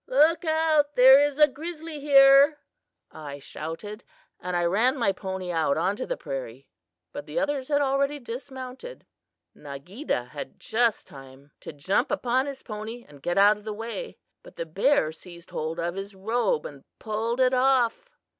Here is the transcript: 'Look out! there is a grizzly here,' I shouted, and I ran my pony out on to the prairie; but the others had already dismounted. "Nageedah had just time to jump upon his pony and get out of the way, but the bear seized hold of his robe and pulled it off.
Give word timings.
'Look 0.07 0.45
out! 0.45 0.95
there 0.95 1.19
is 1.23 1.37
a 1.37 1.47
grizzly 1.47 1.99
here,' 1.99 2.57
I 3.11 3.37
shouted, 3.37 4.03
and 4.39 4.55
I 4.57 4.65
ran 4.65 4.97
my 4.97 5.11
pony 5.11 5.51
out 5.51 5.77
on 5.77 5.95
to 5.97 6.07
the 6.07 6.17
prairie; 6.17 6.67
but 7.11 7.27
the 7.27 7.37
others 7.37 7.67
had 7.67 7.81
already 7.83 8.17
dismounted. 8.17 9.05
"Nageedah 9.53 10.29
had 10.29 10.59
just 10.59 11.05
time 11.05 11.51
to 11.59 11.71
jump 11.71 12.09
upon 12.09 12.47
his 12.47 12.63
pony 12.63 13.05
and 13.07 13.21
get 13.21 13.37
out 13.37 13.57
of 13.57 13.63
the 13.63 13.73
way, 13.73 14.17
but 14.41 14.55
the 14.55 14.65
bear 14.65 15.11
seized 15.11 15.51
hold 15.51 15.77
of 15.79 15.93
his 15.93 16.15
robe 16.15 16.65
and 16.65 16.83
pulled 16.97 17.39
it 17.39 17.53
off. 17.53 18.09